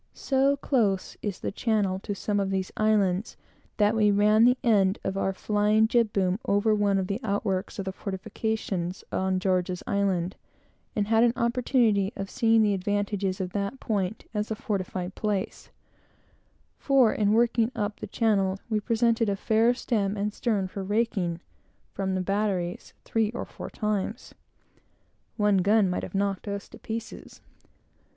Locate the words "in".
17.13-17.33